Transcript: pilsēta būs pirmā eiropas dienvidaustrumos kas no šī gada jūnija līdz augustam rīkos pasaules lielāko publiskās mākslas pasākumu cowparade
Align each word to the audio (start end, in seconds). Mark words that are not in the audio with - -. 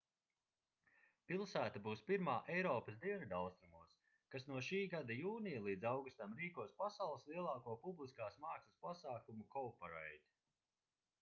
pilsēta 1.31 1.79
būs 1.87 1.99
pirmā 2.05 2.37
eiropas 2.53 2.95
dienvidaustrumos 3.03 3.91
kas 4.35 4.47
no 4.53 4.61
šī 4.69 4.79
gada 4.93 5.17
jūnija 5.19 5.59
līdz 5.67 5.87
augustam 5.91 6.33
rīkos 6.41 6.73
pasaules 6.81 7.27
lielāko 7.33 7.75
publiskās 7.85 8.39
mākslas 8.47 8.79
pasākumu 8.87 9.45
cowparade 9.57 10.19